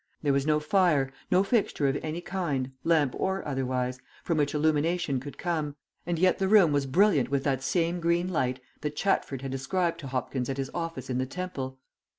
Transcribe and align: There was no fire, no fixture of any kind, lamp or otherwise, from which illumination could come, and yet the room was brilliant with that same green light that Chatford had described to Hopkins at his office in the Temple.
There 0.23 0.33
was 0.33 0.47
no 0.47 0.59
fire, 0.59 1.13
no 1.29 1.43
fixture 1.43 1.87
of 1.87 1.95
any 2.01 2.21
kind, 2.21 2.71
lamp 2.83 3.13
or 3.19 3.47
otherwise, 3.47 3.99
from 4.23 4.39
which 4.39 4.55
illumination 4.55 5.19
could 5.19 5.37
come, 5.37 5.75
and 6.07 6.17
yet 6.17 6.39
the 6.39 6.47
room 6.47 6.71
was 6.71 6.87
brilliant 6.87 7.29
with 7.29 7.43
that 7.43 7.61
same 7.61 7.99
green 7.99 8.27
light 8.27 8.59
that 8.79 8.95
Chatford 8.95 9.43
had 9.43 9.51
described 9.51 9.99
to 9.99 10.07
Hopkins 10.07 10.49
at 10.49 10.57
his 10.57 10.71
office 10.73 11.11
in 11.11 11.19
the 11.19 11.27
Temple. 11.27 11.77